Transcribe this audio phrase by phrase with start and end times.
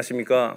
[0.00, 0.56] 안녕하십니까.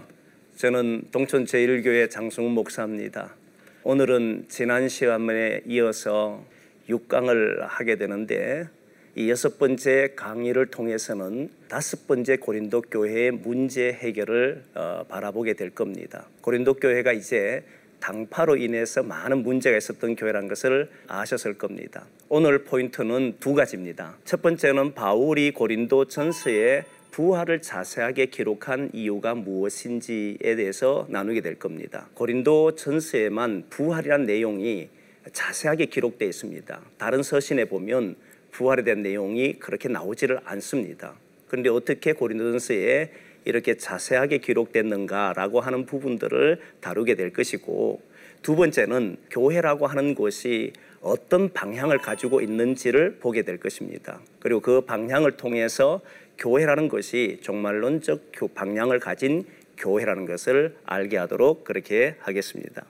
[0.56, 3.36] 저는 동천 제1교회 장승훈 목사입니다.
[3.84, 6.44] 오늘은 지난 시간에 이어서
[6.90, 8.68] 6강을 하게 되는데
[9.16, 16.26] 이 여섯 번째 강의를 통해서는 다섯 번째 고린도 교회의 문제 해결을 어, 바라보게 될 겁니다.
[16.42, 17.64] 고린도 교회가 이제
[18.00, 22.06] 당파로 인해서 많은 문제가 있었던 교회라는 것을 아셨을 겁니다.
[22.30, 24.16] 오늘 포인트는 두 가지입니다.
[24.26, 32.10] 첫 번째는 바울이 고린도 전서에 부활을 자세하게 기록한 이유가 무엇인지에 대해서 나누게 될 겁니다.
[32.16, 34.90] 고린도 전서에만 부활이란 내용이
[35.32, 36.82] 자세하게 기록되어 있습니다.
[36.98, 38.16] 다른 서신에 보면
[38.50, 41.14] 부활에 대한 내용이 그렇게 나오지를 않습니다.
[41.48, 43.12] 그런데 어떻게 고린도전서에
[43.46, 48.02] 이렇게 자세하게 기록됐는가라고 하는 부분들을 다루게 될 것이고
[48.42, 50.74] 두 번째는 교회라고 하는 것이
[51.04, 54.22] 어떤 방향을 가지고 있는지를 보게 될 것입니다.
[54.40, 56.02] 그리고 그 방향을 통해서
[56.38, 59.46] 교회라는 것이 종말론적 방향을 가진
[59.78, 62.86] 교회라는 것을 알게 하도록 그렇게 하겠습니다.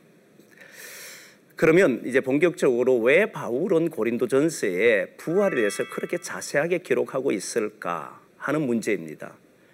[1.55, 9.33] 그러면 이제 본격적으로 왜 바울은 고린도전서에 부활에 대해서 그렇게 자세하게 기록하고 있을까 하는 문제입니다.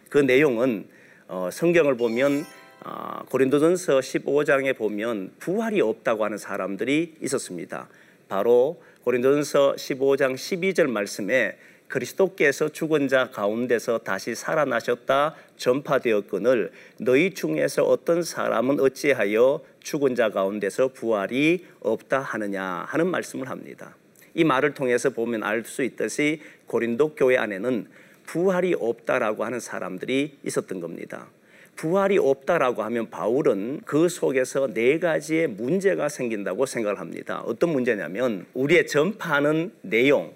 [0.09, 0.85] 그 내용은
[1.27, 2.43] 어, 성경을 보면
[2.85, 7.87] 어, 고린도전서 15장에 보면 부활이 없다고 하는 사람들이 있었습니다.
[8.27, 11.57] 바로 고린도전서 15장 12절 말씀에
[11.89, 20.89] 그리스도께서 죽은 자 가운데서 다시 살아나셨다 전파되었거늘 너희 중에서 어떤 사람은 어찌하여 죽은 자 가운데서
[20.89, 23.95] 부활이 없다 하느냐 하는 말씀을 합니다.
[24.35, 27.87] 이 말을 통해서 보면 알 수 있듯이 고린도 교회 안에는
[28.25, 31.27] 부활이 없다라고 하는 사람들이 있었던 겁니다.
[31.75, 37.41] 부활이 없다라고 하면 바울은 그 속에서 네 가지의 문제가 생긴다고 생각을 합니다.
[37.45, 40.33] 어떤 문제냐면 우리의 전파하는 내용,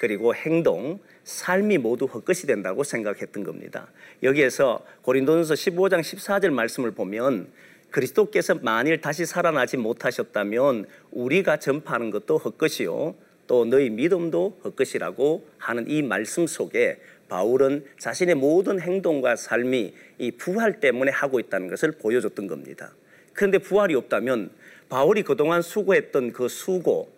[0.00, 3.86] 그리고 행동, 삶이 모두 헛것이 된다고 생각했던 겁니다.
[4.22, 7.48] 여기에서 고린도전서 15장 14절 말씀을 보면
[7.90, 13.14] 그리스도께서 만일 다시 살아나지 못하셨다면 우리가 전파하는 것도 헛것이요.
[13.46, 20.80] 또 너희 믿음도 헛것이라고 하는 이 말씀 속에 바울은 자신의 모든 행동과 삶이 이 부활
[20.80, 22.94] 때문에 하고 있다는 것을 보여줬던 겁니다.
[23.34, 24.48] 그런데 부활이 없다면
[24.88, 27.12] 바울이 그동안 수고했던 그 수고,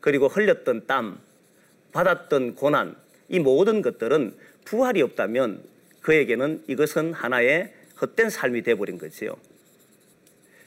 [0.00, 1.18] 그리고 흘렸던 땀,
[1.94, 2.94] 받았던 고난,
[3.30, 4.34] 이 모든 것들은
[4.66, 5.62] 부활이 없다면
[6.02, 7.72] 그에게는 이것은 하나의
[8.02, 9.34] 헛된 삶이 되어버린 거지요.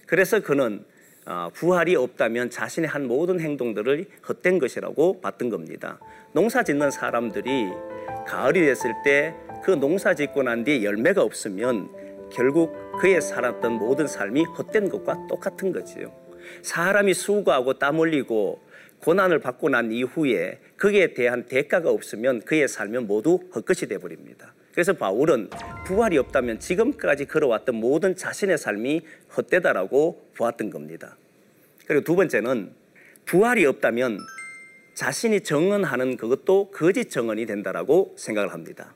[0.07, 0.83] 그래서 그는
[1.27, 5.99] 어, 부활이 없다면 자신의 한 모든 행동들을 헛된 것이라고 봤던 겁니다.
[6.33, 7.67] 농사 짓는 사람들이
[8.25, 9.35] 가을이 됐을 때
[9.67, 11.89] 그 농사 짓고 난 뒤에 열매가 없으면
[12.31, 16.13] 결국 그의 살았던 모든 삶이 헛된 것과 똑같은 거지요.
[16.61, 18.61] 사람이 수고하고 땀 흘리고
[19.01, 24.53] 고난을 받고 난 이후에 거기에 대한 대가가 없으면 그의 삶은 모두 헛것이 되어버립니다.
[24.73, 25.49] 그래서 바울은
[25.87, 29.01] 부활이 없다면 지금까지 걸어왔던 모든 자신의 삶이
[29.35, 31.17] 헛되다라고 보았던 겁니다.
[31.87, 32.71] 그리고 두 번째는
[33.25, 34.19] 부활이 없다면
[34.93, 38.93] 자신이 정언하는 그것도 거짓 정언이 된다라고 생각을 합니다.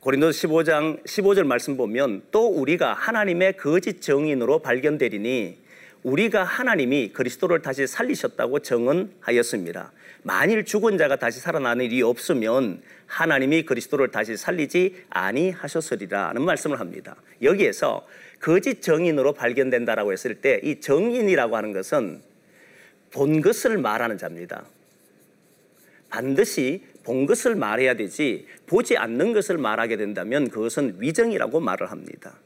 [0.00, 5.58] 고린도 15장 15절 말씀 보면 또 우리가 하나님의 거짓 정인으로 발견되리니
[6.06, 9.90] 우리가 하나님이 그리스도를 다시 살리셨다고 정언하였습니다.
[10.22, 17.16] 만일 죽은 자가 다시 살아나는 일이 없으면 하나님이 그리스도를 다시 살리지 아니하셨으리라는 말씀을 합니다.
[17.42, 18.06] 여기에서
[18.38, 22.22] 거짓 정인으로 발견된다라고 했을 때 이 정인이라고 하는 것은
[23.10, 24.64] 본 것을 말하는 자입니다.
[26.08, 32.38] 반드시 본 것을 말해야 되지 보지 않는 것을 말하게 된다면 그것은 위정이라고 말을 합니다.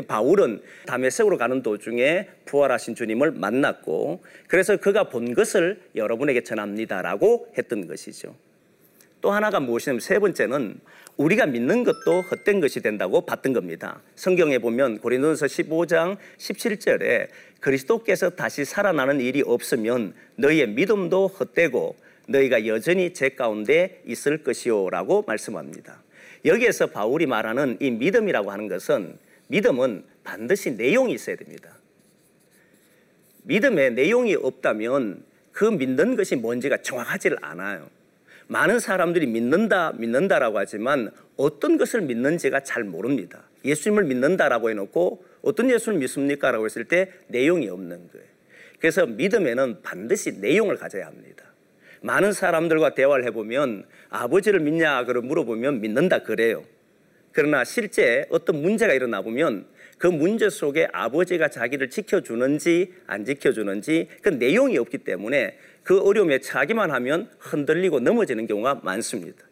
[0.00, 8.34] 바울은 다메섹으로 가는 도중에 부활하신 주님을 만났고 그래서 그가 본 것을 여러분에게 전합니다라고 했던 것이죠.
[9.20, 10.80] 또 하나가 무엇이냐면 세 번째는
[11.16, 14.00] 우리가 믿는 것도 헛된 것이 된다고 봤던 겁니다.
[14.16, 17.28] 성경에 보면 고린도서 15장 17절에
[17.60, 21.96] 그리스도께서 다시 살아나는 일이 없으면 너희의 믿음도 헛되고
[22.28, 26.02] 너희가 여전히 제 가운데 있을 것이요라고 말씀합니다.
[26.44, 29.16] 여기에서 바울이 말하는 이 믿음이라고 하는 것은
[29.52, 31.76] 믿음은 반드시 내용이 있어야 됩니다.
[33.42, 37.90] 믿음에 내용이 없다면 그 믿는 것이 뭔지가 정확하지를 않아요.
[38.46, 43.42] 많은 사람들이 믿는다, 믿는다라고 하지만 어떤 것을 믿는지가 잘 모릅니다.
[43.64, 46.50] 예수님을 믿는다라고 해놓고 어떤 예수를 믿습니까?
[46.50, 48.26] 라고 했을 때 내용이 없는 거예요.
[48.78, 51.44] 그래서 믿음에는 반드시 내용을 가져야 합니다.
[52.00, 55.04] 많은 사람들과 대화를 해보면 아버지를 믿냐?
[55.04, 56.64] 그러 물어보면 믿는다 그래요.
[57.32, 59.66] 그러나 실제 어떤 문제가 일어나 보면
[59.98, 66.90] 그 문제 속에 아버지가 자기를 지켜주는지 안 지켜주는지 그 내용이 없기 때문에 그 어려움에 차기만
[66.90, 69.44] 하면 흔들리고 넘어지는 경우가 많습니다.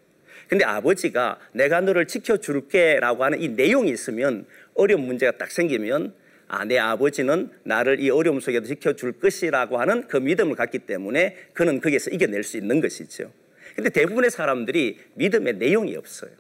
[0.49, 6.13] 근데 아버지가 내가 너를 지켜줄게 라고 하는 이 내용이 있으면 어려운 문제가 딱 생기면
[6.49, 11.81] 아, 내 아버지는 나를 이 어려움 속에도 지켜줄 것이라고 하는 그 믿음을 갖기 때문에 그는
[11.81, 13.33] 거기에서 이겨낼 수 있는 것이죠.
[13.77, 16.33] 근데 대부분의 사람들이 믿음의 내용이 없어요.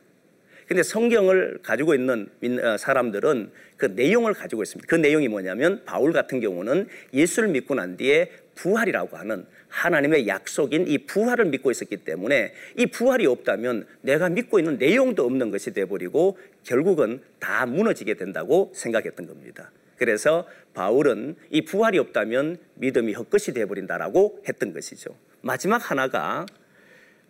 [0.70, 2.28] 근데 성경을 가지고 있는
[2.62, 4.87] 어, 사람들은 그 내용을 가지고 있습니다.
[4.88, 10.99] 그 내용이 뭐냐면 바울 같은 경우는 예수를 믿고 난 뒤에 부활이라고 하는 하나님의 약속인 이
[10.99, 17.20] 부활을 믿고 있었기 때문에 이 부활이 없다면 내가 믿고 있는 내용도 없는 것이 돼버리고 결국은
[17.40, 19.73] 다 무너지게 된다고 생각했던 겁니다.
[19.96, 25.16] 그래서 바울은 이 부활이 없다면 믿음이 헛것이 되어버린다라고 했던 것이죠.
[25.40, 26.46] 마지막 하나가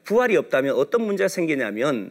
[0.05, 2.11] 부활이 없다면 어떤 문제가 생기냐면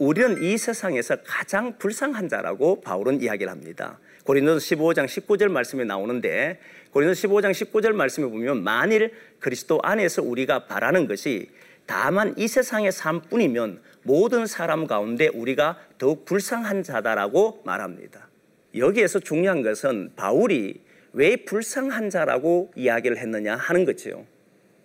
[0.00, 3.98] 우리는 이 세상에서 가장 불쌍한 자라고 바울은 이야기를 합니다.
[4.24, 6.58] 고린도서 15장 19절 말씀에 나오는데
[6.92, 11.50] 고린도서 15장 19절 말씀에 보면 만일 그리스도 안에서 우리가 바라는 것이
[11.84, 18.30] 다만 이 세상의 삶뿐이면 모든 사람 가운데 우리가 더욱 불쌍한 자다라고 말합니다.
[18.74, 20.80] 여기에서 중요한 것은 바울이
[21.12, 24.24] 왜 불쌍한 자라고 이야기를 했느냐 하는 거죠.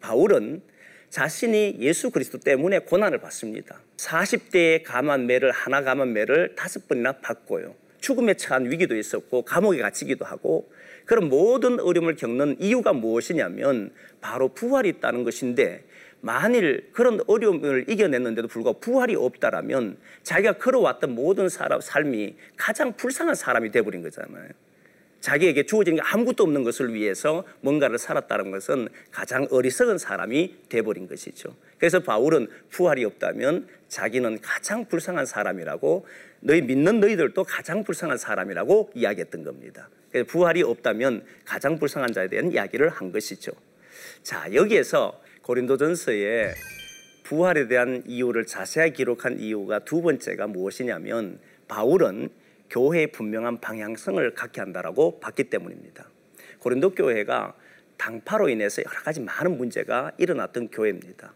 [0.01, 0.61] 바울은
[1.09, 3.79] 자신이 예수 그리스도 때문에 고난을 받습니다.
[3.97, 7.75] 40대의 감한매를 하나 감한매를 다섯 번이나 받고요.
[7.99, 10.69] 죽음에 처한 위기도 있었고 감옥에 갇히기도 하고
[11.05, 15.83] 그런 모든 어려움을 겪는 이유가 무엇이냐면 바로 부활이 있다는 것인데
[16.21, 23.71] 만일 그런 어려움을 이겨냈는데도 불구하고 부활이 없다라면 자기가 걸어왔던 모든 사람, 삶이 가장 불쌍한 사람이
[23.71, 24.49] 돼버린 거잖아요.
[25.25, 31.55] 자기에게 주어진 게 아무것도 없는 것을 위해서 뭔가를 살았다는 것은 가장 어리석은 사람이 돼버린 것이죠.
[31.79, 36.05] 그래서 바울은 부활이 없다면 자기는 가장 불쌍한 사람이라고
[36.41, 39.89] 너희 믿는 너희들도 가장 불쌍한 사람이라고 이야기했던 겁니다.
[40.11, 43.51] 그래서 부활이 없다면 가장 불쌍한 자에 대한 이야기를 한 것이죠.
[44.21, 46.53] 자, 여기에서 고린도전서에
[47.23, 52.29] 부활에 대한 이유를 자세하게 기록한 이유가 두 번째가 무엇이냐면 바울은
[52.69, 56.07] 교회의 분명한 방향성을 갖게 한다라고 봤기 때문입니다.
[56.59, 57.55] 고린도 교회가
[57.97, 61.33] 당파로 인해서 여러 가지 많은 문제가 일어났던 교회입니다.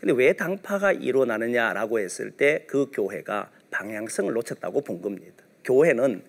[0.00, 5.44] 근데 왜 당파가 일어나느냐라고 했을 때 그 교회가 방향성을 놓쳤다고 본 겁니다.
[5.64, 6.22] 교회는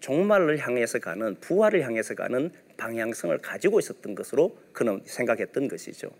[0.00, 6.10] 종말을 향해서 가는 부활을 향해서 가는 방향성을 가지고 있었던 것으로 그는 생각했던 것이죠.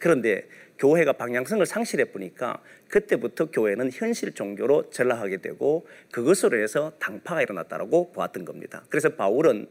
[0.00, 0.48] 그런데
[0.78, 8.44] 교회가 방향성을 상실해 보니까 그때부터 교회는 현실 종교로 전락하게 되고 그것으로 해서 당파가 일어났다고 보았던
[8.46, 8.82] 겁니다.
[8.88, 9.68] 그래서 바울은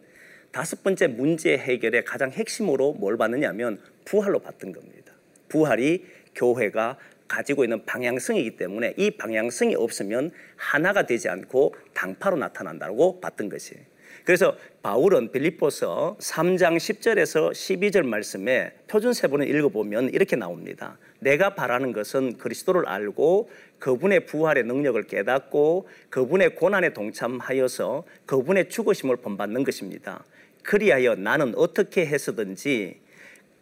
[0.52, 5.14] 다섯 번째 문제 해결의 가장 핵심으로 뭘 봤느냐면 부활로 봤던 겁니다.
[5.50, 6.06] 부활이
[6.36, 6.98] 교회가
[7.28, 13.84] 가지고 있는 방향성이기 때문에 이 방향성이 없으면 하나가 되지 않고 당파로 나타난다고 봤던 것이에요.
[14.30, 21.00] 그래서 바울은 빌립보서 3장 10절에서 12절 말씀에 표준 세번을 읽어보면 이렇게 나옵니다.
[21.18, 23.50] 내가 바라는 것은 그리스도를 알고
[23.80, 30.24] 그분의 부활의 능력을 깨닫고 그분의 고난에 동참하여서 그분의 죽으심을 본받는 것입니다.
[30.62, 33.00] 그리하여 나는 어떻게 해서든지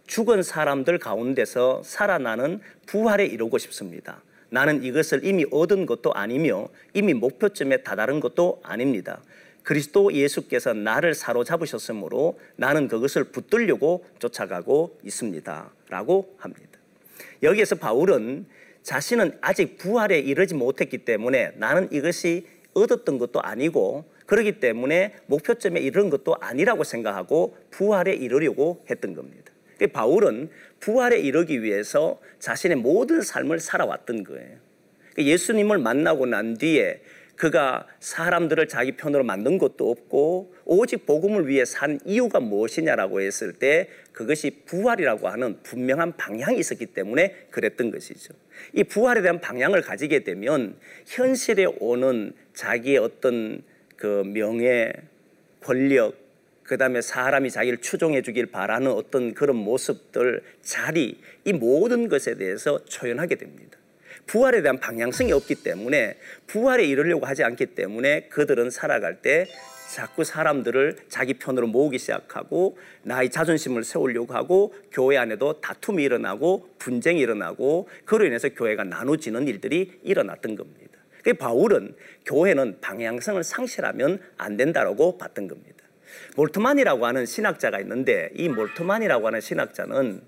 [0.06, 4.22] 죽은 사람들 가운데서 살아나는 부활에 이루고 싶습니다.
[4.50, 9.22] 나는 이것을 이미 얻은 것도 아니며 이미 목표점에 다다른 것도 아닙니다.
[9.68, 15.72] 그리스도 예수께서 나를 사로잡으셨으므로 나는 그것을 붙들려고 쫓아가고 있습니다.
[15.90, 16.80] 라고 합니다.
[17.44, 18.46] 여기에서 바울은
[18.84, 26.12] 자신은 아직 부활에 이르지 못했기 때문에 나는 이것이 얻었던 것도 아니고 그러기 때문에 목표점에 이르는
[26.12, 29.52] 것도 아니라고 생각하고 부활에 이르려고 했던 겁니다.
[29.92, 34.60] 바울은 부활에 이르기 위해서 자신의 모든 삶을 살아왔던 거예요.
[35.18, 37.02] 예수님을 만나고 난 뒤에
[37.38, 43.90] 그가 사람들을 자기 편으로 만든 것도 없고 오직 복음을 위해 산 이유가 무엇이냐라고 했을 때
[44.12, 48.34] 그것이 부활이라고 하는 분명한 방향이 있었기 때문에 그랬던 것이죠.
[48.74, 50.76] 이 부활에 대한 방향을 가지게 되면
[51.06, 53.62] 현실에 오는 자기의 어떤
[53.96, 54.92] 그 명예,
[55.62, 56.16] 권력,
[56.64, 62.84] 그 다음에 사람이 자기를 추종해 주길 바라는 어떤 그런 모습들, 자리, 이 모든 것에 대해서
[62.86, 63.78] 초연하게 됩니다.
[64.28, 66.18] 부활에 대한 방향성이 없기 때문에
[66.48, 69.46] 부활에 이르려고 하지 않기 때문에 그들은 살아갈 때
[69.94, 77.22] 자꾸 사람들을 자기 편으로 모으기 시작하고 나의 자존심을 세우려고 하고 교회 안에도 다툼이 일어나고 분쟁이
[77.22, 81.00] 일어나고 그로 인해서 교회가 나눠지는 일들이 일어났던 겁니다.
[81.24, 85.78] 그 바울은 교회는 방향성을 상실하면 안 된다라고 봤던 겁니다.
[86.36, 90.22] 몰트만이라고 하는 신학자가 있는데 이 몰트만이라고 하는 신학자는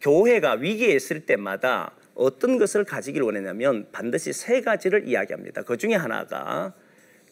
[0.00, 5.62] 교회가 위기에 있을 때마다 어떤 것을 가지길 원했냐면 반드시 세 가지를 이야기합니다.
[5.62, 6.74] 그 중에 하나가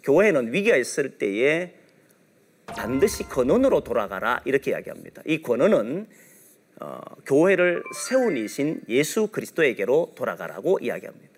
[0.05, 1.75] 교회는 위기가 있을 때에
[2.67, 5.23] 반드시 권원으로 돌아가라 이렇게 이야기합니다.
[5.27, 6.07] 이 권원은
[6.79, 11.35] 어, 교회를 세운 이신 예수 그리스도에게로 돌아가라고 이야기합니다.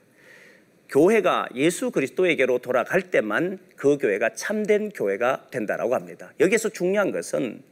[0.89, 6.33] 교회가 예수 그리스도에게로 돌아갈 때만 그 교회가 참된 교회가 된다라고 합니다.
[6.41, 7.63] 여기서 중요한 것은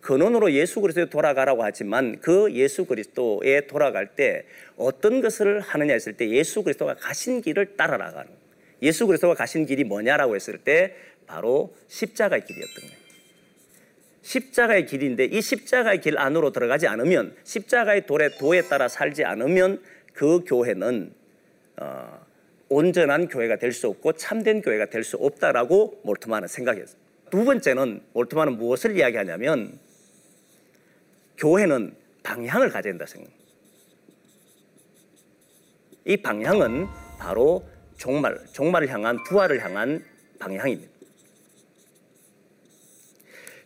[0.00, 4.44] 근원으로 예수 그리스도에 돌아가라고 하지만 그 예수 그리스도에 돌아갈 때
[4.76, 8.30] 어떤 것을 하느냐 했을 때 예수 그리스도가 가신 길을 따라 나가는
[8.82, 10.94] 예수 그리스도가 가신 길이 뭐냐라고 했을 때
[11.26, 13.00] 바로 십자가의 길이었던 거예요.
[14.22, 20.44] 십자가의 길인데 이 십자가의 길 안으로 들어가지 않으면 십자가의 도에, 도에 따라 살지 않으면 그
[20.44, 21.12] 교회는
[21.76, 22.26] 어,
[22.68, 26.98] 온전한 교회가 될 수 없고 참된 교회가 될 수 없다라고 몰트만은 생각했어요.
[27.30, 29.78] 두 번째는 몰트만은 무엇을 이야기하냐면
[31.40, 33.30] 교회는 방향을 가져야 된다 생각.
[36.04, 36.86] 이 방향은
[37.18, 37.66] 바로
[37.96, 40.04] 종말, 종말을 향한 부활을 향한
[40.38, 40.90] 방향입니다.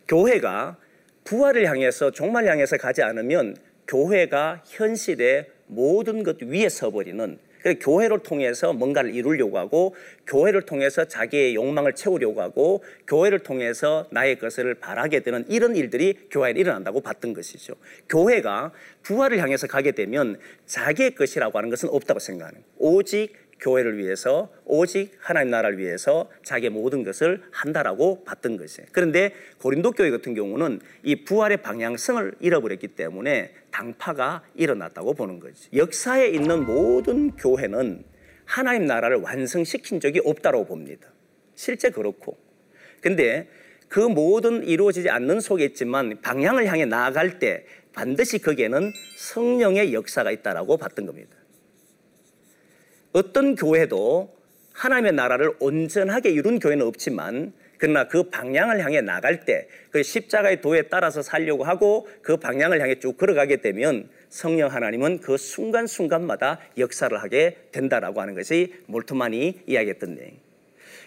[0.07, 0.77] 교회가
[1.25, 8.73] 부활을 향해서 종말을 향해서 가지 않으면 교회가 현실의 모든 것 위에 서버리는 그래서 교회를 통해서
[8.73, 9.95] 뭔가를 이루려고 하고
[10.27, 16.53] 교회를 통해서 자기의 욕망을 채우려고 하고 교회를 통해서 나의 것을 바라게 되는 이런 일들이 교회에
[16.55, 17.73] 일어난다고 봤던 것이죠.
[18.07, 25.11] 교회가 부활을 향해서 가게 되면 자기의 것이라고 하는 것은 없다고 생각하는 오직 교회를 위해서 오직
[25.19, 28.87] 하나님 나라를 위해서 자기의 모든 것을 한다라고 봤던 것이에요.
[28.91, 35.69] 그런데 고린도 교회 같은 경우는 이 부활의 방향성을 잃어버렸기 때문에 당파가 일어났다고 보는 거지.
[35.75, 38.03] 역사에 있는 모든 교회는
[38.45, 41.09] 하나님 나라를 완성시킨 적이 없다고 봅니다.
[41.55, 42.37] 실제 그렇고.
[43.01, 43.47] 근데
[43.87, 50.77] 그 모든 이루어지지 않는 속에 있지만 방향을 향해 나아갈 때 반드시 거기에는 성령의 역사가 있다라고
[50.77, 51.35] 봤던 겁니다.
[53.15, 54.35] 어떤 교회도
[54.73, 60.81] 하나님의 나라를 온전하게 이룬 교회는 없지만 그러나 그 방향을 향해 나갈 때 그 십자가의 도에
[60.81, 67.55] 따라서 살려고 하고 그 방향을 향해 쭉 걸어가게 되면 성령 하나님은 그 순간순간마다 역사를 하게
[67.71, 70.31] 된다라고 하는 것이 몰트만이 이야기했던 내용.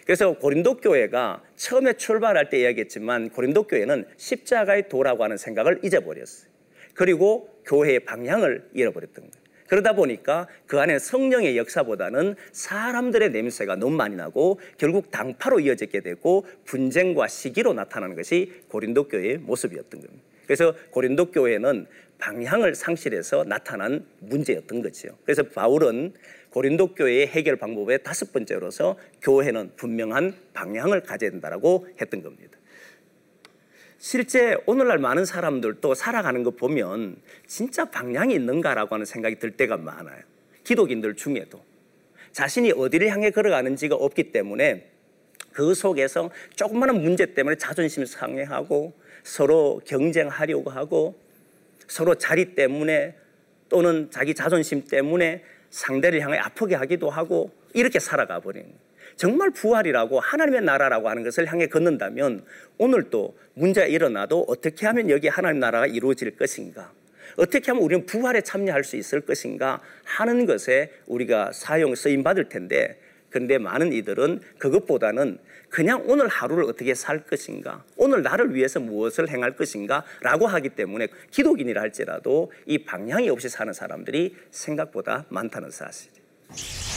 [0.07, 6.49] 그래서 고린도 교회가 처음에 출발할 때 이야기했지만 고린도 교회는 십자가의 도라고 하는 생각을 잊어버렸어요.
[6.95, 9.38] 그리고 교회의 방향을 잃어버렸던 거예요.
[9.69, 16.45] 그러다 보니까 그 안에 성령의 역사보다는 사람들의 냄새가 너무 많이 나고 결국 당파로 이어지게 되고
[16.65, 20.23] 분쟁과 시기로 나타나는 것이 고린도 교회의 모습이었던 겁니다.
[20.45, 21.85] 그래서 고린도 교회는
[22.17, 25.09] 방향을 상실해서 나타난 문제였던 거죠.
[25.23, 26.13] 그래서 바울은
[26.49, 32.58] 고린도 교회의 해결 방법의 다섯 번째로서 교회는 분명한 방향을 가져야 된다고 했던 겁니다.
[33.99, 40.21] 실제 오늘날 많은 사람들도 살아가는 거 보면 진짜 방향이 있는가라고 하는 생각이 들 때가 많아요.
[40.63, 41.61] 기독인들 중에도.
[42.31, 44.89] 자신이 어디를 향해 걸어가는지가 없기 때문에
[45.51, 51.19] 그 속에서 조그마한 문제 때문에 자존심 상해하고 서로 경쟁하려고 하고
[51.87, 53.17] 서로 자리 때문에
[53.67, 58.69] 또는 자기 자존심 때문에 상대를 향해 아프게 하기도 하고 이렇게 살아가 버리는.
[59.19, 62.45] 정말 부활이라고 하나님의 나라라고 하는 것을 향해 걷는다면
[62.77, 66.93] 오늘도 문제가 일어나도 어떻게 하면 여기 하나님 나라가 이루어질 것인가?
[67.35, 72.97] 어떻게 하면 우리는 부활에 참여할 수 있을 것인가 하는 것에 우리가 사용 쓰임 받을 텐데
[73.29, 79.57] 그런데 많은 이들은 그것보다는 그냥 오늘 하루를 어떻게 살 것인가, 오늘 나를 위해서 무엇을 행할
[79.57, 86.88] 것인가 라고 하기 때문에 기독인이라 할지라도 이 방향이 없이 사는 사람들이 생각보다 많다는 사실이에요.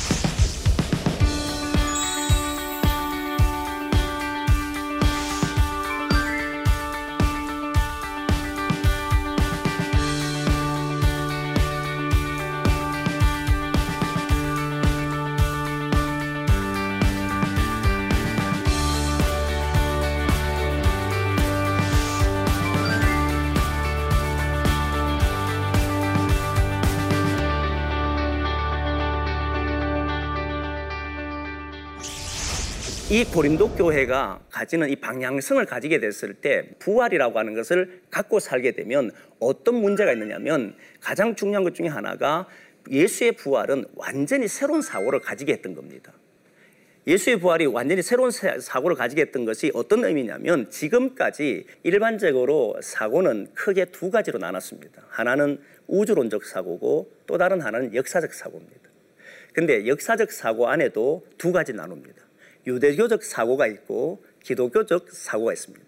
[33.13, 39.11] 이 고린도 교회가 가지는 이 방향성을 가지게 됐을 때 부활이라고 하는 것을 갖고 살게 되면
[39.39, 42.49] 어떤 문제가 있느냐면 가장 중요한 것 중에 하나가
[42.91, 46.15] 예수의 부활은 완전히 새로운 사고를 가지게 했던 겁니다.
[47.07, 54.11] 예수의 부활이 완전히 새로운 사고를 가지게 했던 것이 어떤 의미냐면 지금까지 일반적으로 사고는 크게 두
[54.11, 55.03] 가지로 나눴습니다.
[55.11, 58.89] 하나는 우주론적 사고고 또 다른 하나는 역사적 사고입니다.
[59.53, 62.32] 근데 역사적 사고 안에도 두 가지 나눕니다.
[62.67, 65.87] 유대교적 사고가 있고 기독교적 사고가 있습니다.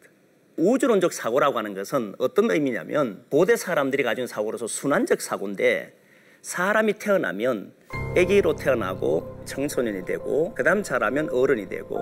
[0.56, 5.94] 우주론적 사고라고 하는 것은 어떤 의미냐면 고대 사람들이 가진 사고로서 순환적 사고인데
[6.42, 7.72] 사람이 태어나면
[8.16, 11.98] 아기로 태어나고 청소년이 되고 그 다음 자라면 어른이 되고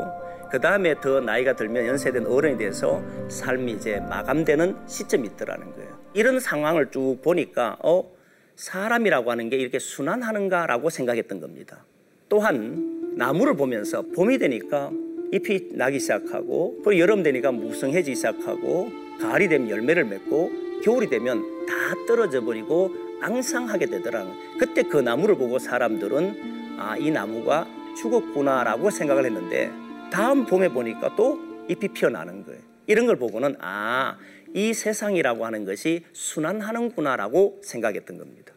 [0.50, 5.98] 그 다음에 더 나이가 들면 연세된 어른이 돼서 삶이 이제 마감되는 시점이 있더라는 거예요.
[6.12, 8.10] 이런 상황을 쭉 보니까 어
[8.56, 11.86] 사람이라고 하는 게 이렇게 순환하는가라고 생각했던 겁니다.
[12.28, 14.90] 또한 나무를 보면서 봄이 되니까
[15.32, 18.90] 잎이 나기 시작하고 또 여름 되니까 무성해지기 시작하고
[19.20, 20.50] 가을이 되면 열매를 맺고
[20.82, 21.74] 겨울이 되면 다
[22.06, 22.90] 떨어져 버리고
[23.20, 27.66] 앙상하게 되더라는 그때 그 나무를 보고 사람들은 아 이 나무가
[27.96, 29.70] 죽었구나라고 생각을 했는데
[30.10, 31.38] 다음 봄에 보니까 또
[31.68, 32.60] 잎이 피어나는 거예요.
[32.86, 34.16] 이런 걸 보고는 아
[34.54, 38.51] 이 세상이라고 하는 것이 순환하는구나라고 생각했던 겁니다.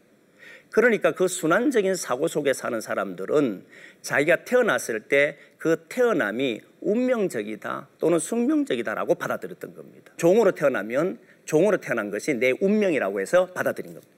[0.76, 3.64] 그러니까 그 순환적인 사고 속에 사는 사람들은
[4.02, 10.14] 자기가 태어났을 때 그 태어남이 운명적이다 또는 숙명적이다라고 받아들였던 겁니다.
[10.16, 14.14] 종으로 태어나면 종으로 태어난 것이 내 운명이라고 해서 받아들인 겁니다.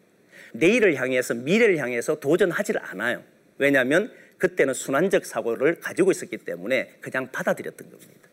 [0.51, 3.23] 내일을 향해서 미래를 향해서 도전하지를 않아요.
[3.59, 8.29] 왜냐하면 그때는 순환적 사고를 가지고 있었기 때문에 그냥 받아들였던 겁니다.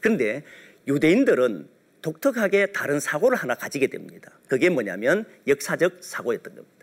[0.00, 0.42] 그런데
[0.86, 1.68] 유대인들은
[2.02, 4.30] 독특하게 다른 사고를 하나 가지게 됩니다.
[4.46, 6.77] 그게 뭐냐면 역사적 사고였던 겁니다.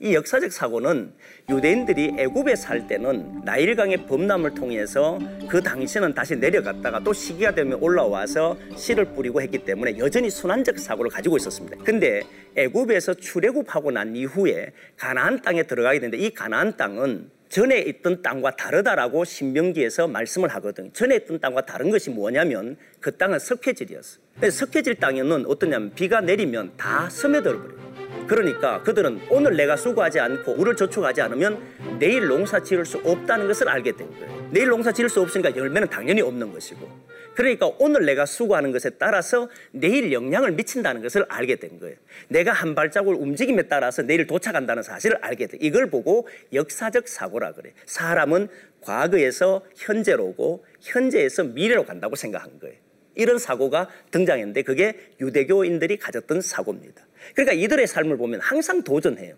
[0.00, 1.12] 이 역사적 사고는
[1.48, 8.56] 유대인들이 애굽에 살 때는 나일강의 범람을 통해서 그 당시는 다시 내려갔다가 또 시기가 되면 올라와서
[8.76, 11.76] 씨를 뿌리고 했기 때문에 여전히 순환적 사고를 가지고 있었습니다.
[11.84, 12.22] 근데
[12.56, 19.24] 애굽에서 출애굽하고 난 이후에 가나안 땅에 들어가게 되는데 이 가나안 땅은 전에 있던 땅과 다르다라고
[19.24, 20.90] 신명기에서 말씀을 하거든요.
[20.92, 24.24] 전에 있던 땅과 다른 것이 뭐냐면 그 땅은 석회질이었어요.
[24.50, 27.93] 석회질 땅에는 어떠냐면 비가 내리면 다 스며들어 버려요.
[28.26, 33.68] 그러니까 그들은 오늘 내가 수고하지 않고 우를 저축하지 않으면 내일 농사 지을 수 없다는 것을
[33.68, 34.48] 알게 된 거예요.
[34.50, 36.88] 내일 농사 지을 수 없으니까 열매는 당연히 없는 것이고.
[37.34, 41.96] 그러니까 오늘 내가 수고하는 것에 따라서 내일 영향을 미친다는 것을 알게 된 거예요.
[42.28, 45.58] 내가 한 발자국을 움직임에 따라서 내일 도착한다는 사실을 알게 돼.
[45.60, 47.72] 이걸 보고 역사적 사고라 그래.
[47.86, 48.48] 사람은
[48.80, 52.76] 과거에서 현재로 오고 현재에서 미래로 간다고 생각한 거예요.
[53.16, 57.04] 이런 사고가 등장했는데 그게 유대교인들이 가졌던 사고입니다.
[57.32, 59.36] 그러니까 이들의 삶을 보면 항상 도전해요.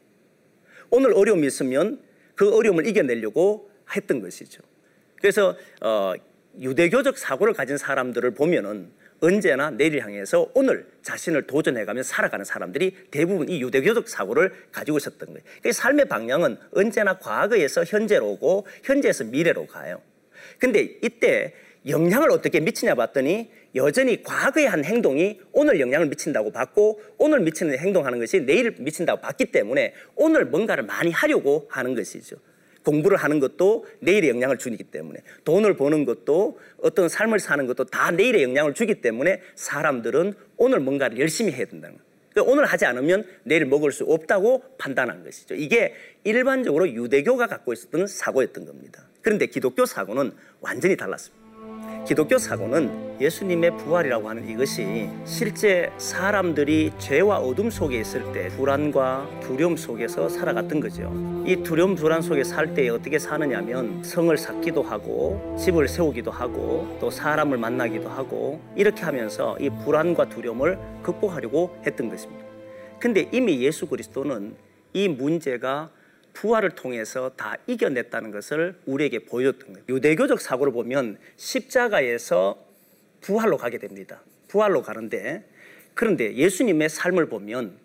[0.91, 2.01] 오늘 어려움이 있으면
[2.35, 4.63] 그 어려움을 이겨내려고 했던 것이죠.
[5.21, 6.15] 그래서 어,
[6.59, 13.63] 유대교적 사고를 가진 사람들을 보면은 언제나 내일 향해서 오늘 자신을 도전해가며 살아가는 사람들이 대부분 이
[13.63, 15.43] 유대교적 사고를 가지고 있었던 거예요.
[15.63, 20.03] 그 삶의 방향은 언제나 과거에서 현재로 오고 현재에서 미래로 가요.
[20.59, 21.55] 근데 이때
[21.87, 28.19] 영향을 어떻게 미치냐 봤더니 여전히 과거에 한 행동이 오늘 영향을 미친다고 봤고 오늘 미치는 행동하는
[28.19, 32.37] 것이 내일 미친다고 봤기 때문에 오늘 뭔가를 많이 하려고 하는 것이죠.
[32.85, 38.11] 공부를 하는 것도 내일에 영향을 주기 때문에 돈을 버는 것도 어떤 삶을 사는 것도 다
[38.11, 42.07] 내일에 영향을 주기 때문에 사람들은 오늘 뭔가를 열심히 해야 된다는 거예요.
[42.31, 45.55] 그러니까 오늘 하지 않으면 내일 먹을 수 없다고 판단한 것이죠.
[45.55, 49.09] 이게 일반적으로 유대교가 갖고 있었던 사고였던 겁니다.
[49.23, 51.46] 그런데 기독교 사고는 완전히 달랐습니다.
[52.07, 59.77] 기독교 사고는 예수님의 부활이라고 하는 이것이 실제 사람들이 죄와 어둠 속에 있을 때 불안과 두려움
[59.77, 61.13] 속에서 살아갔던 거죠.
[61.45, 67.11] 이 두려움 불안 속에 살 때 어떻게 사느냐면 성을 쌓기도 하고 집을 세우기도 하고 또
[67.11, 72.45] 사람을 만나기도 하고 이렇게 하면서 이 불안과 두려움을 극복하려고 했던 것입니다.
[73.01, 74.55] 근데 이미 예수 그리스도는
[74.93, 75.91] 이 문제가
[76.37, 79.85] 부활을 통해서 다 이겨냈다는 것을 우리에게 보여줬던 거예요.
[79.89, 82.59] 유대교적 사고를 보면 십자가에서
[83.23, 84.21] 부활로 가게 됩니다.
[84.47, 85.49] 부활로 가는데
[85.95, 87.79] 그런데 예수님의 삶을 보면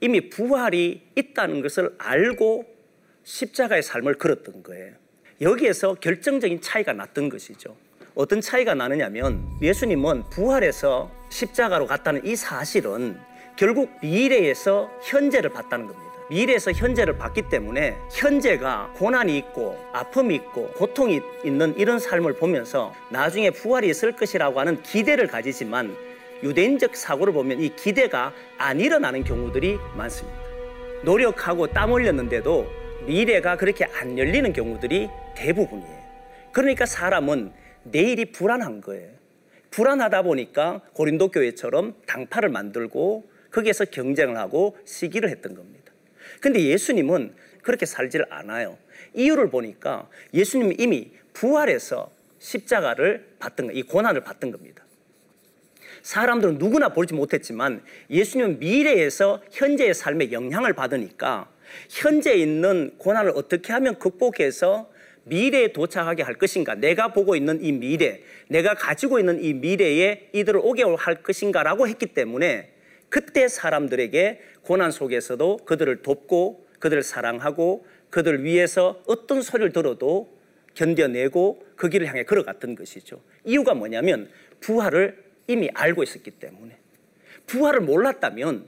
[0.00, 2.64] 이미 부활이 있다는 것을 알고
[3.24, 4.94] 십자가의 삶을 걸었던 거예요.
[5.42, 7.76] 여기에서 결정적인 차이가 났던 것이죠.
[8.14, 13.18] 어떤 차이가 나느냐면 예수님은 부활해서 십자가로 갔다는 이 사실은
[13.56, 16.07] 결국 미래에서 현재를 봤다는 겁니다.
[16.30, 23.50] 미래에서 현재를 봤기 때문에 현재가 고난이 있고 아픔이 있고 고통이 있는 이런 삶을 보면서 나중에
[23.50, 25.96] 부활이 있을 것이라고 하는 기대를 가지지만
[26.42, 30.38] 유대인적 사고를 보면 이 기대가 안 일어나는 경우들이 많습니다.
[31.02, 32.66] 노력하고 땀 흘렸는데도
[33.06, 35.98] 미래가 그렇게 안 열리는 경우들이 대부분이에요.
[36.52, 37.52] 그러니까 사람은
[37.84, 39.08] 내일이 불안한 거예요.
[39.70, 45.77] 불안하다 보니까 고린도 교회처럼 당파를 만들고 거기에서 경쟁을 하고 시기를 했던 겁니다.
[46.40, 48.78] 근데 예수님은 그렇게 살질 않아요.
[49.14, 54.84] 이유를 보니까 예수님은 이미 부활해서 십자가를 받던 이 고난을 받던 겁니다.
[56.02, 61.50] 사람들은 누구나 볼지 못했지만 예수님은 미래에서 현재의 삶에 영향을 받으니까
[61.90, 64.90] 현재 있는 고난을 어떻게 하면 극복해서
[65.24, 66.74] 미래에 도착하게 할 것인가?
[66.74, 71.86] 내가 보고 있는 이 미래, 내가 가지고 있는 이 미래에 이들을 오게 할 것인가 라고
[71.86, 72.72] 했기 때문에
[73.08, 80.36] 그때 사람들에게 고난 속에서도 그들을 돕고 그들을 사랑하고 그들을 위해서 어떤 소리를 들어도
[80.74, 83.20] 견뎌내고 그 길을 향해 걸어갔던 것이죠.
[83.44, 84.28] 이유가 뭐냐면
[84.60, 86.76] 부활을 이미 알고 있었기 때문에.
[87.46, 88.66] 부활을 몰랐다면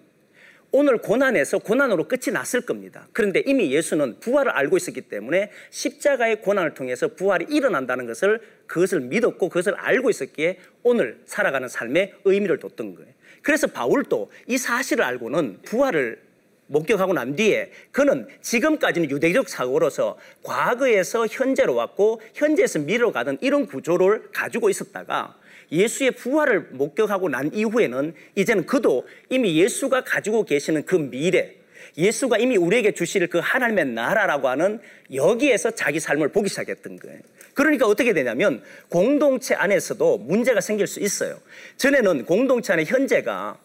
[0.73, 3.09] 오늘 고난에서 고난으로 끝이 났을 겁니다.
[3.13, 9.49] 그런데 이미 예수는 부활을 알고 있었기 때문에 십자가의 고난을 통해서 부활이 일어난다는 것을 그것을 믿었고
[9.49, 13.13] 그것을 알고 있었기에 오늘 살아가는 삶에 의미를 뒀던 거예요.
[13.43, 16.21] 그래서 바울도 이 사실을 알고는 부활을
[16.67, 24.31] 목격하고 난 뒤에 그는 지금까지는 유대적 사고로서 과거에서 현재로 왔고 현재에서 미래로 가던 이런 구조를
[24.33, 25.37] 가지고 있었다가
[25.73, 31.55] 예수의 부활을 목격하고 난 이후에는 이제는 그도 이미 예수가 가지고 계시는 그 미래,
[31.97, 34.81] 예수가 이미 우리에게 주실 그 하나님의 나라라고 하는
[35.13, 37.21] 여기에서 자기 삶을 보기 시작했던 거예요.
[37.55, 41.39] 그러니까 어떻게 되냐면 공동체 안에서도 문제가 생길 수 있어요.
[41.77, 43.59] 전에는 공동체 안에 현재가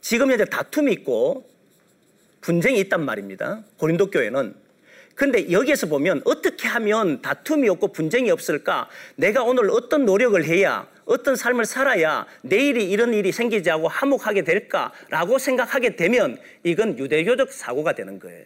[0.00, 1.48] 지금 현재 다툼이 있고
[2.40, 3.62] 분쟁이 있단 말입니다.
[3.78, 4.54] 고린도 교회는
[5.18, 8.88] 근데 여기에서 보면 어떻게 하면 다툼이 없고 분쟁이 없을까?
[9.16, 15.38] 내가 오늘 어떤 노력을 해야 어떤 삶을 살아야 내일이 이런 일이 생기지 않고 화목하게 될까라고
[15.38, 18.44] 생각하게 되면 이건 유대교적 사고가 되는 거예요.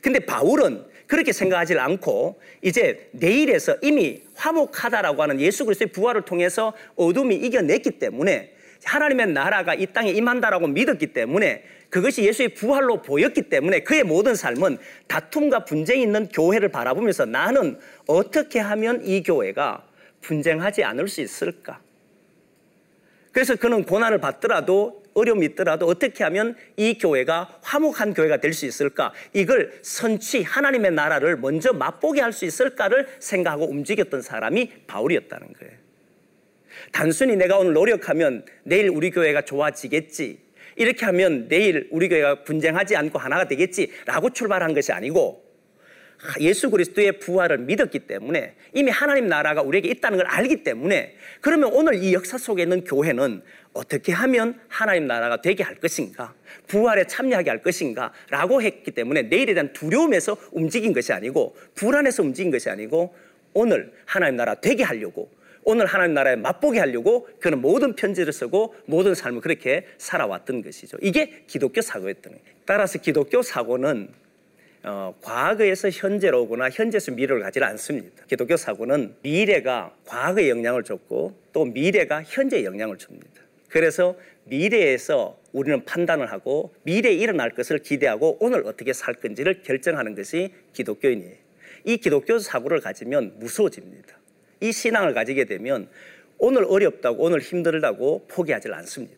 [0.00, 7.34] 근데 바울은 그렇게 생각하지 않고 이제 내일에서 이미 화목하다라고 하는 예수 그리스도의 부활을 통해서 어둠이
[7.34, 8.54] 이겨냈기 때문에
[8.84, 14.78] 하나님의 나라가 이 땅에 임한다라고 믿었기 때문에 그것이 예수의 부활로 보였기 때문에 그의 모든 삶은
[15.06, 19.86] 다툼과 분쟁이 있는 교회를 바라보면서 나는 어떻게 하면 이 교회가
[20.20, 21.80] 분쟁하지 않을 수 있을까?
[23.32, 29.12] 그래서 그는 고난을 받더라도 어려움이 있더라도 어떻게 하면 이 교회가 화목한 교회가 될 수 있을까?
[29.32, 35.72] 이걸 선취 하나님의 나라를 먼저 맛보게 할 수 있을까를 생각하고 움직였던 사람이 바울이었다는 거예요.
[36.92, 40.47] 단순히 내가 오늘 노력하면 내일 우리 교회가 좋아지겠지.
[40.78, 45.48] 이렇게 하면 내일 우리 교회가 분쟁하지 않고 하나가 되겠지라고 출발한 것이 아니고
[46.40, 51.94] 예수 그리스도의 부활을 믿었기 때문에 이미 하나님 나라가 우리에게 있다는 걸 알기 때문에 그러면 오늘
[51.94, 56.34] 이 역사 속에 있는 교회는 어떻게 하면 하나님 나라가 되게 할 것인가
[56.66, 62.50] 부활에 참여하게 할 것인가 라고 했기 때문에 내일에 대한 두려움에서 움직인 것이 아니고 불안해서 움직인
[62.50, 63.14] 것이 아니고
[63.54, 65.30] 오늘 하나님 나라 되게 하려고
[65.70, 70.96] 오늘 하나님 나라에 맛보게 하려고 그는 모든 편지를 쓰고 모든 삶을 그렇게 살아왔던 것이죠.
[71.02, 72.44] 이게 기독교 사고였던 거예요.
[72.64, 74.08] 따라서 기독교 사고는
[74.84, 78.24] 어, 과거에서 현재로 오거나 현재에서 미래를 가지 않습니다.
[78.24, 83.28] 기독교 사고는 미래가 과거에 영향을 줬고 또 미래가 현재에 영향을 줍니다.
[83.68, 90.50] 그래서 미래에서 우리는 판단을 하고 미래에 일어날 것을 기대하고 오늘 어떻게 살 건지를 결정하는 것이
[90.72, 91.34] 기독교인이에요.
[91.84, 94.17] 이 기독교 사고를 가지면 무서워집니다.
[94.60, 95.88] 이 신앙을 가지게 되면
[96.38, 99.16] 오늘 어렵다고 오늘 힘들다고 포기하지 않습니다.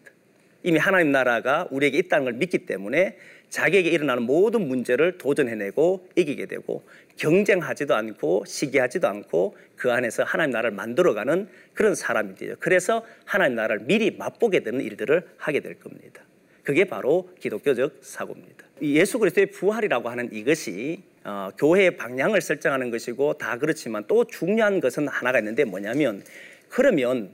[0.63, 3.17] 이미 하나님 나라가 우리에게 있다는 걸 믿기 때문에
[3.49, 6.85] 자기에게 일어나는 모든 문제를 도전해내고 이기게 되고
[7.17, 12.55] 경쟁하지도 않고 시기하지도 않고 그 안에서 하나님 나라를 만들어가는 그런 사람이 되죠.
[12.61, 16.23] 그래서 하나님 나라를 미리 맛보게 되는 일들을 하게 될 겁니다.
[16.63, 18.67] 그게 바로 기독교적 사고입니다.
[18.83, 25.09] 예수 그리스도의 부활이라고 하는 이것이 어, 교회의 방향을 설정하는 것이고 다 그렇지만 또 중요한 것은
[25.09, 26.25] 하나가 있는데 뭐냐면
[26.69, 27.31] 그러면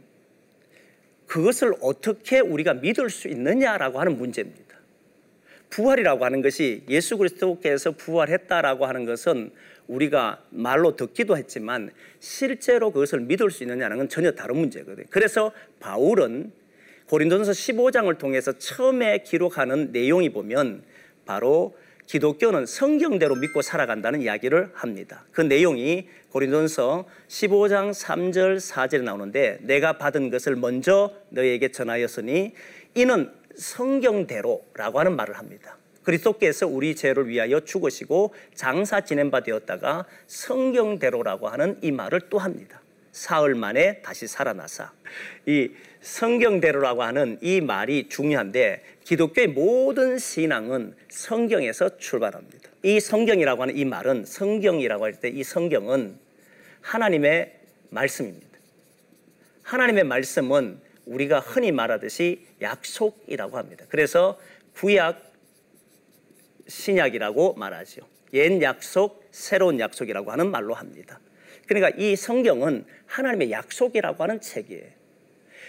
[1.26, 4.66] 그것을 어떻게 우리가 믿을 수 있느냐라고 하는 문제입니다.
[5.70, 9.50] 부활이라고 하는 것이 예수 그리스도께서 부활했다라고 하는 것은
[9.88, 15.06] 우리가 말로 듣기도 했지만 실제로 그것을 믿을 수 있느냐는 건 전혀 다른 문제거든요.
[15.10, 16.52] 그래서 바울은
[17.08, 20.82] 고린도전서 15장을 통해서 처음에 기록하는 내용이 보면
[21.24, 25.24] 바로 기독교는 성경대로 믿고 살아간다는 이야기를 합니다.
[25.32, 32.52] 그 내용이 고린도전서 15장 3절 4절에 나오는데 내가 받은 것을 먼저 너에게 전하였으니
[32.94, 35.76] 이는 성경대로라고 하는 말을 합니다.
[36.04, 42.80] 그리스도께서 우리 죄를 위하여 죽으시고 장사 지낸 바 되었다가 성경대로라고 하는 이 말을 또 합니다.
[43.16, 44.92] 사흘 만에 다시 살아나사.
[45.46, 45.70] 이
[46.02, 52.70] 성경대로라고 하는 이 말이 중요한데 기독교의 모든 신앙은 성경에서 출발합니다.
[52.82, 56.18] 이 성경이라고 하는 이 말은 성경이라고 할 때 이 성경은
[56.82, 58.46] 하나님의 말씀입니다.
[59.62, 63.86] 하나님의 말씀은 우리가 흔히 말하듯이 약속이라고 합니다.
[63.88, 64.38] 그래서
[64.74, 65.32] 구약
[66.68, 68.02] 신약이라고 말하죠.
[68.34, 71.18] 옛 약속, 새로운 약속이라고 하는 말로 합니다.
[71.66, 74.84] 그러니까 이 성경은 하나님의 약속이라고 하는 책이에요.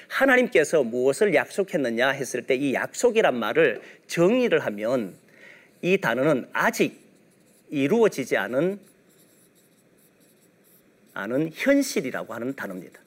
[0.08, 5.16] 하나님께서 무엇을 약속했느냐 했을 때 이 약속이란 말을 정의를 하면
[5.82, 7.00] 이 단어는 아직
[7.70, 8.80] 이루어지지 않은
[11.14, 13.00] 않은 현실이라고 하는 단어입니다.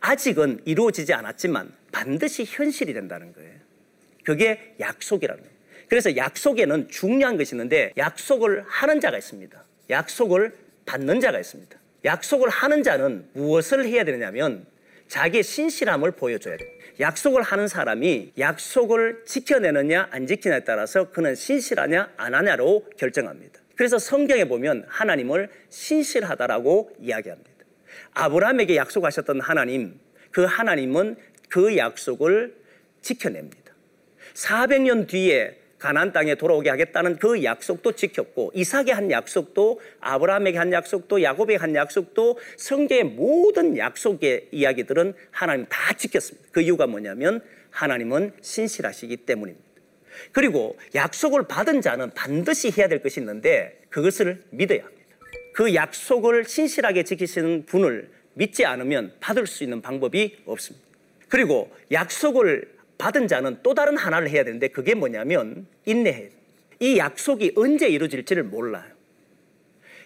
[0.00, 3.58] 아직은 이루어지지 않았지만 반드시 현실이 된다는 거예요.
[4.24, 5.58] 그게 약속이라는 거예요.
[5.88, 9.64] 그래서 약속에는 중요한 것이 있는데 약속을 하는 자가 있습니다.
[9.90, 10.56] 약속을
[10.88, 11.78] 받는 자가 있습니다.
[12.06, 14.66] 약속을 하는 자는 무엇을 해야 되느냐면
[15.08, 16.64] 자기의 신실함을 보여줘야 돼.
[16.98, 23.60] 약속을 하는 사람이 약속을 지켜내느냐 안 지키냐에 따라서 그는 신실하냐 안 하냐로 결정합니다.
[23.76, 27.50] 그래서 성경에 보면 하나님을 신실하다라고 이야기합니다.
[28.12, 31.16] 아브라함에게 약속하셨던 하나님, 그 하나님은
[31.48, 32.56] 그 약속을
[33.02, 33.72] 지켜냅니다.
[34.34, 41.22] 400년 뒤에 가나안 땅에 돌아오게 하겠다는 그 약속도 지켰고 이삭에 한 약속도 아브라함에게 한 약속도
[41.22, 46.48] 야곱에게 한 약속도 성경의 모든 약속의 이야기들은 하나님 다 지켰습니다.
[46.52, 49.68] 그 이유가 뭐냐면 하나님은 신실하시기 때문입니다.
[50.32, 55.04] 그리고 약속을 받은 자는 반드시 해야 될 것이 있는데 그것을 믿어야 합니다.
[55.54, 60.86] 그 약속을 신실하게 지키시는 분을 믿지 않으면 받을 수 있는 방법이 없습니다.
[61.28, 66.30] 그리고 약속을 받은 자는 또 다른 하나를 해야 되는데 그게 뭐냐면 인내해.
[66.80, 68.98] 이 약속이 언제 이루어질지를 몰라요.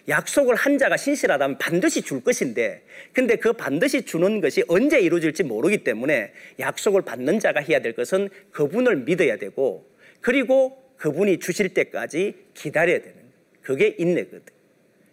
[0.07, 5.83] 약속을 한 자가 신실하다면 반드시 줄 것인데 근데 그 반드시 주는 것이 언제 이루어질지 모르기
[5.83, 12.99] 때문에 약속을 받는 자가 해야 될 것은 그분을 믿어야 되고 그리고 그분이 주실 때까지 기다려야
[12.99, 13.15] 되는
[13.61, 14.41] 그게 인내거든.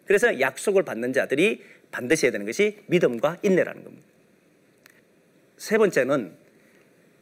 [0.07, 1.63] 그래서 약속을 받는 자들이
[1.93, 4.07] 반드시 해야 되는 것이 믿음과 인내라는 겁니다.
[5.57, 6.33] 세 번째는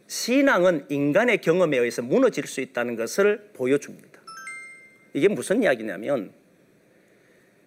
[0.08, 4.20] 신앙은 인간의 경험에 의해서 무너질 수 있다는 것을 보여줍니다.
[5.12, 6.32] 이게 무슨 이야기냐면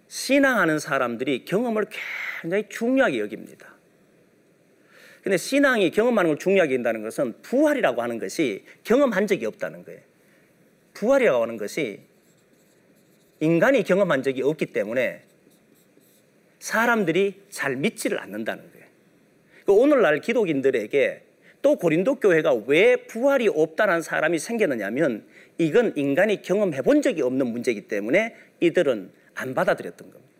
[0.07, 1.85] 신앙하는 사람들이 경험을
[2.41, 3.71] 굉장히 중요하게 여깁니다.
[5.21, 10.01] 근데 신앙이 경험하는 걸 중요하게 여긴다는 것은 부활이라고 하는 것이 경험한 적이 없다는 거예요.
[10.95, 12.01] 부활이라고 하는 것이
[13.39, 15.23] 인간이 경험한 적이 없기 때문에
[16.59, 18.85] 사람들이 잘 믿지를 않는다는 거예요.
[19.65, 21.30] 그 오늘날 기독인들에게
[21.61, 25.25] 또 고린도 교회가 왜 부활이 없다는 사람이 생겼느냐면
[25.57, 30.31] 이건 인간이 경험해 본 적이 없는 문제이기 때문에 이들은 안 받아들였던 겁니다.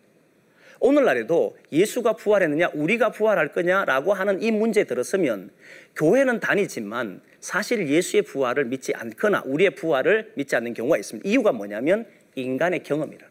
[0.79, 5.51] 오늘날에도 예수가 부활했느냐, 우리가 부활할 거냐라고 하는 이 문제에 들었으면
[5.95, 11.29] 교회는 다니지만 사실 예수의 부활을 믿지 않거나 우리의 부활을 믿지 않는 경우가 있습니다.
[11.29, 13.27] 이유가 뭐냐면 인간의 경험이라.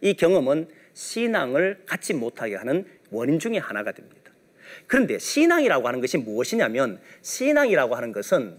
[0.00, 4.25] 이 경험은 신앙을 갖지 못하게 하는 원인 중의 하나가 됩니다.
[4.86, 8.56] 그런데 신앙이라고 하는 것이 무엇이냐면 신앙이라고 하는 것은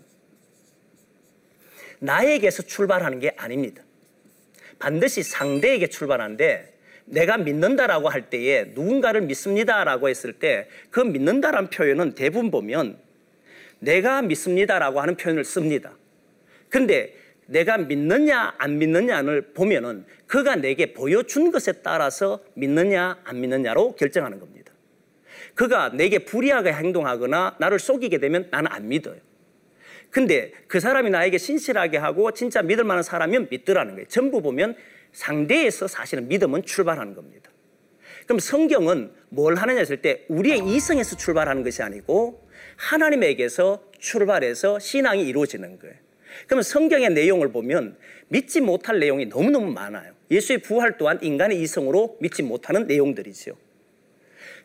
[1.99, 3.83] 나에게서 출발하는 게 아닙니다.
[4.79, 12.51] 반드시 상대에게 출발하는데 내가 믿는다라고 할 때에 누군가를 믿습니다라고 했을 때 그 믿는다라는 표현은 대부분
[12.51, 12.99] 보면
[13.79, 15.95] 내가 믿습니다라고 하는 표현을 씁니다.
[16.69, 24.39] 근데 내가 믿느냐 안 믿느냐를 보면은 그가 내게 보여준 것에 따라서 믿느냐 안 믿느냐로 결정하는
[24.39, 24.56] 겁니다.
[25.57, 29.17] 그가 내게 불이하게 행동하거나 나를 속이게 되면 나는 안 믿어요.
[30.11, 34.07] 근데 그 사람이 나에게 신실하게 하고 진짜 믿을 만한 사람이면 믿더라는 거예요.
[34.07, 34.75] 전부 보면
[35.11, 37.49] 상대에서 사실은 믿음은 출발하는 겁니다.
[38.27, 45.79] 그럼 성경은 뭘 하느냐 했을 때 우리의 이성에서 출발하는 것이 아니고 하나님에게서 출발해서 신앙이 이루어지는
[45.79, 45.95] 거예요.
[46.45, 50.13] 그러면 성경의 내용을 보면 믿지 못할 내용이 너무너무 많아요.
[50.29, 53.57] 예수의 부활 또한 인간의 이성으로 믿지 못하는 내용들이죠.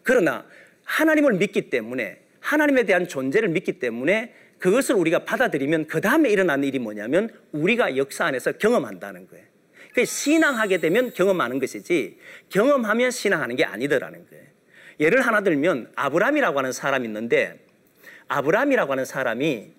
[0.02, 0.44] 그러나
[0.92, 6.78] 하나님을 믿기 때문에 하나님에 대한 존재를 믿기 때문에 그것을 우리가 받아들이면 그 다음에 일어나는 일이
[6.78, 9.44] 뭐냐면 우리가 역사 안에서 경험한다는 거예요.
[9.94, 12.18] 그 신앙하게 되면 경험하는 것이지
[12.50, 14.44] 경험하면 신앙하는 게 아니더라는 거예요.
[15.00, 17.64] 예를 하나 들면 아브람이라고 하는 사람이 있는데
[18.28, 19.72] 아브람이라고 하는 사람이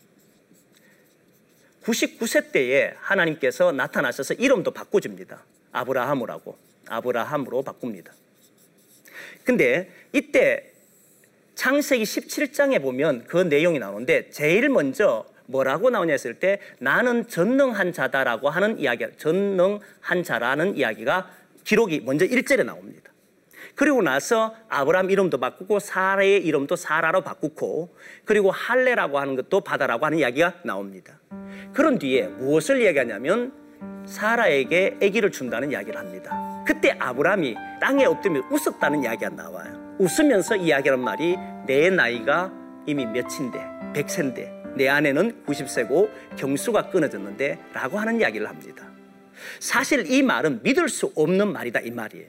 [1.84, 5.46] 99세 때에 하나님께서 나타나셔서 이름도 바꿔줍니다.
[5.74, 6.58] 아브라함이라고.
[6.88, 8.14] 아브라함으로 바꿉니다.
[9.44, 10.73] 근데 이때
[11.56, 18.50] 창세기 17장에 보면 그 내용이 나오는데 제일 먼저 뭐라고 나오냐 했을 때 나는 전능한 자다라고
[18.50, 21.30] 하는 이야기, 전능한 자라는 이야기가
[21.64, 23.12] 기록이 먼저 1절에 나옵니다.
[23.76, 30.20] 그리고 나서 아브라함 이름도 바꾸고 사라의 이름도 사라로 바꾸고 그리고 할례라고 하는 것도 바다라고 하는
[30.20, 31.20] 이야기가 나옵니다.
[31.74, 33.52] 그런 뒤에 무엇을 이야기하냐면
[34.06, 36.64] 사라에게 아기를 준다는 이야기를 합니다.
[36.68, 39.83] 그때 아브라함이 땅에 엎드며 웃었다는 이야기가 나와요.
[40.00, 42.52] 웃으면서 이야기하는 말이 내 나이가
[42.86, 48.92] 이미 몇인데, 백세인데, 내 아내는 90세고 경수가 끊어졌는데 라고 하는 이야기를 합니다.
[49.60, 52.28] 사실 이 말은 믿을 수 없는 말이다 이 말이에요.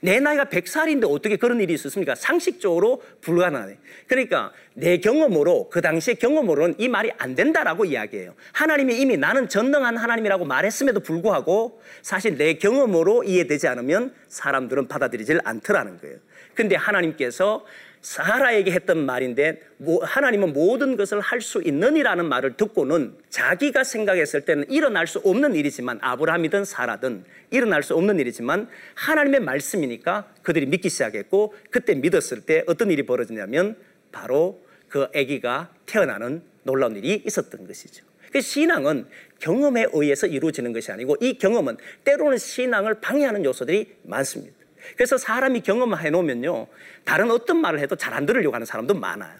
[0.00, 2.14] 내 나이가 100살인데 어떻게 그런 일이 있었습니까?
[2.14, 3.76] 상식적으로 불가능해.
[4.06, 8.34] 그러니까 내 경험으로 그 당시의 경험으로는 이 말이 안 된다라고 이야기해요.
[8.52, 15.98] 하나님이 이미 나는 전능한 하나님이라고 말했음에도 불구하고 사실 내 경험으로 이해되지 않으면 사람들은 받아들이질 않더라는
[16.00, 16.16] 거예요.
[16.54, 17.64] 근데 하나님께서
[18.04, 19.62] 사라에게 했던 말인데
[20.02, 25.98] 하나님은 모든 것을 할 수 있느니라는 말을 듣고는 자기가 생각했을 때는 일어날 수 없는 일이지만
[26.02, 32.90] 아브라함이든 사라든 일어날 수 없는 일이지만 하나님의 말씀이니까 그들이 믿기 시작했고 그때 믿었을 때 어떤
[32.90, 33.76] 일이 벌어지냐면
[34.12, 38.04] 바로 그 아기가 태어나는 놀라운 일이 있었던 것이죠.
[38.32, 39.06] 그 신앙은
[39.38, 44.63] 경험에 의해서 이루어지는 것이 아니고 이 경험은 때로는 신앙을 방해하는 요소들이 많습니다.
[44.96, 46.66] 그래서 사람이 경험해 놓으면요.
[47.04, 49.36] 다른 어떤 말을 해도 잘 안 들으려고 하는 사람도 많아요.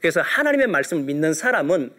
[0.00, 1.90] 그래서 하나님의 말씀을 믿는 사람은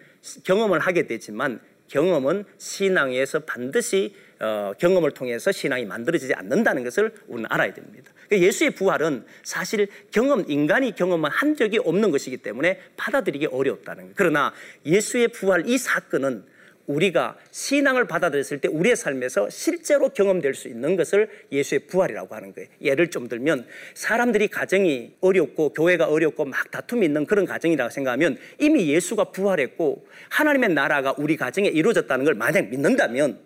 [0.44, 7.74] 경험을 하게 되지만 경험은 신앙에서 반드시 어, 경험을 통해서 신앙이 만들어지지 않는다는 것을 우리는 알아야
[7.74, 8.14] 됩니다.
[8.30, 14.14] 그 예수의 부활은 사실 경험, 인간이 경험한 한 적이 없는 것이기 때문에 받아들이기 어렵다는 거예요.
[14.16, 14.54] 그러나
[14.86, 16.46] 예수의 부활 이 사건은
[16.90, 22.68] 우리가 신앙을 받아들였을 때 우리의 삶에서 실제로 경험될 수 있는 것을 예수의 부활이라고 하는 거예요.
[22.82, 28.88] 예를 좀 들면 사람들이 가정이 어렵고 교회가 어렵고 막 다툼이 있는 그런 가정이라고 생각하면 이미
[28.90, 33.40] 예수가 부활했고 하나님의 나라가 우리 가정에 이루어졌다는 걸 만약 믿는다면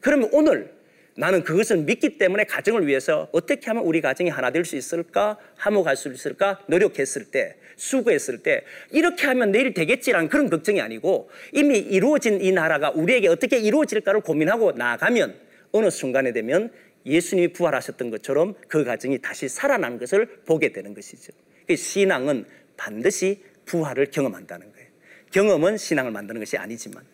[0.00, 0.74] 그러면 오늘
[1.18, 5.38] 나는 그것을 믿기 때문에 가정을 위해서 어떻게 하면 우리 가정이 하나 될 수 있을까?
[5.56, 6.60] 화목할 수 있을까?
[6.66, 12.90] 노력했을 때, 수고했을 때, 이렇게 하면 내일 되겠지라는 그런 걱정이 아니고 이미 이루어진 이 나라가
[12.90, 15.34] 우리에게 어떻게 이루어질까를 고민하고 나아가면
[15.72, 16.72] 어느 순간에 되면
[17.04, 21.32] 예수님이 부활하셨던 것처럼 그 가정이 다시 살아나는 것을 보게 되는 것이죠.
[21.66, 24.88] 그 신앙은 반드시 부활을 경험한다는 거예요.
[25.30, 27.04] 경험은 신앙을 만드는 것이 아니지만.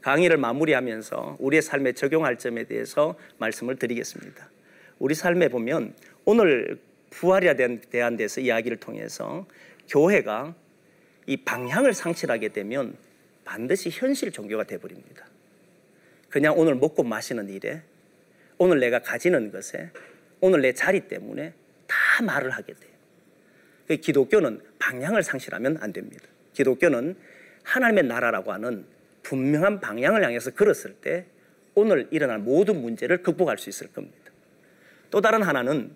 [0.00, 4.50] 강의를 마무리하면서 우리의 삶에 적용할 점에 대해서 말씀을 드리겠습니다.
[4.98, 5.94] 우리 삶에 보면
[6.26, 6.78] 오늘
[7.10, 7.54] 부활에
[7.90, 9.46] 대한 데서 이야기를 통해서
[9.88, 10.54] 교회가
[11.26, 12.96] 이 방향을 상실하게 되면
[13.44, 15.26] 반드시 현실 종교가 되어버립니다.
[16.28, 17.82] 그냥 오늘 먹고 마시는 일에,
[18.58, 19.90] 오늘 내가 가지는 것에,
[20.40, 21.52] 오늘 내 자리 때문에
[21.86, 22.92] 다 말을 하게 돼요.
[23.86, 26.24] 그 기독교는 방향을 상실하면 안 됩니다.
[26.54, 27.16] 기독교는
[27.62, 28.84] 하나님의 나라라고 하는
[29.22, 31.26] 분명한 방향을 향해서 걸었을 때
[31.74, 34.16] 오늘 일어날 모든 문제를 극복할 수 있을 겁니다.
[35.10, 35.92] 또 다른 하나는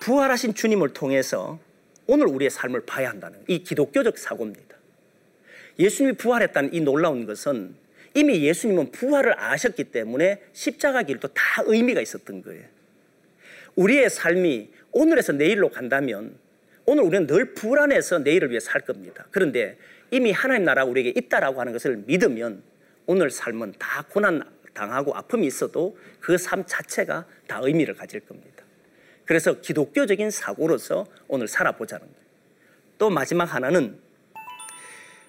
[0.00, 1.58] 부활하신 주님을 통해서
[2.06, 4.76] 오늘 우리의 삶을 봐야 한다는 이 기독교적 사고입니다.
[5.78, 7.74] 예수님이 부활했다는 이 놀라운 것은
[8.14, 12.64] 이미 예수님은 부활을 아셨기 때문에 십자가 길도 다 의미가 있었던 거예요.
[13.74, 16.36] 우리의 삶이 오늘에서 내일로 간다면
[16.86, 19.26] 오늘 우리는 늘 불안해서 내일을 위해 살 겁니다.
[19.30, 19.76] 그런데
[20.10, 22.62] 이미 하나님 나라 우리에게 있다라고 하는 것을 믿으면
[23.06, 24.42] 오늘 삶은 다 고난
[24.74, 28.53] 당하고 아픔이 있어도 그 삶 자체가 다 의미를 가질 겁니다.
[29.24, 32.24] 그래서 기독교적인 사고로서 오늘 살아보자는 거예요.
[32.98, 33.98] 또 마지막 하나는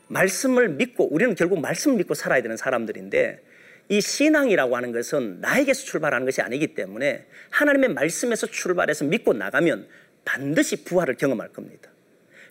[0.08, 3.42] 말씀을 믿고 우리는 결국 말씀을 믿고 살아야 되는 사람들인데
[3.90, 9.88] 이 신앙이라고 하는 것은 나에게서 출발하는 것이 아니기 때문에 하나님의 말씀에서 출발해서 믿고 나가면
[10.26, 11.90] 반드시 부활을 경험할 겁니다.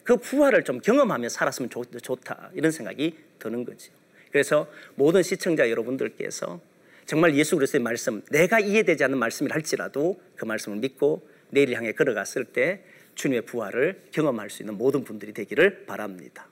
[0.04, 3.90] 그 부활을 좀 경험하며 살았으면 좋, 다 이런 생각이 드는 거죠.
[4.30, 6.60] 그래서 모든 시청자 여러분들께서
[7.06, 12.44] 정말 예수 그리스도의 말씀, 내가 이해되지 않는 말씀을 할지라도 그 말씀을 믿고 내일 향해 걸어갔을
[12.44, 12.82] 때
[13.14, 16.48] 주님의 부활을 경험할 수 있는 모든 분들이 되기를 바랍니다.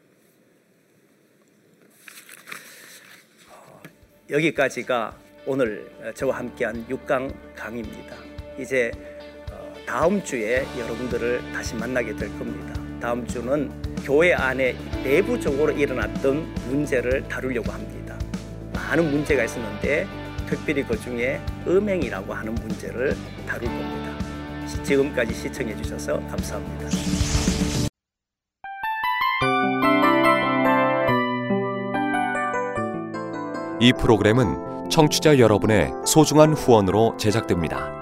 [4.31, 8.17] 여기까지가 오늘 저와 함께한 6강 강의입니다.
[8.59, 8.93] 이제
[9.51, 12.73] 어, 다음 주에 여러분들을 다시 만나게 될 겁니다.
[13.01, 13.71] 다음 주는
[14.05, 18.17] 교회 안에 내부적으로 일어났던 문제를 다루려고 합니다.
[18.73, 20.07] 많은 문제가 있었는데
[20.47, 24.12] 특별히 그 중에 음행이라고 하는 문제를 다룰 겁니다.
[24.83, 26.89] 지금까지 시청해 주셔서 감사합니다.
[33.81, 38.02] 이 프로그램은 청취자 여러분의 소중한 후원으로 제작됩니다.